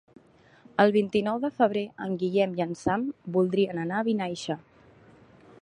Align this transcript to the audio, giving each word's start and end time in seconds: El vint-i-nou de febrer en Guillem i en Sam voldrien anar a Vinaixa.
El 0.83 0.93
vint-i-nou 0.95 1.41
de 1.43 1.51
febrer 1.59 1.83
en 2.07 2.17
Guillem 2.23 2.57
i 2.61 2.65
en 2.67 2.73
Sam 2.83 3.07
voldrien 3.37 3.85
anar 3.85 4.01
a 4.03 4.09
Vinaixa. 4.13 4.61